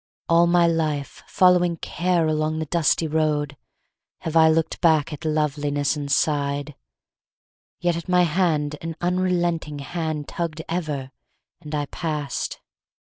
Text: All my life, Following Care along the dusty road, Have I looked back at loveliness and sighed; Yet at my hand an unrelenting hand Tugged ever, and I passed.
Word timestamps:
All 0.27 0.47
my 0.47 0.65
life, 0.65 1.21
Following 1.27 1.77
Care 1.77 2.25
along 2.27 2.57
the 2.57 2.65
dusty 2.65 3.05
road, 3.07 3.55
Have 4.21 4.35
I 4.35 4.49
looked 4.49 4.81
back 4.81 5.13
at 5.13 5.23
loveliness 5.25 5.95
and 5.95 6.11
sighed; 6.11 6.73
Yet 7.79 7.95
at 7.95 8.09
my 8.09 8.23
hand 8.23 8.77
an 8.81 8.95
unrelenting 8.99 9.77
hand 9.77 10.27
Tugged 10.27 10.63
ever, 10.67 11.11
and 11.61 11.75
I 11.75 11.85
passed. 11.85 12.61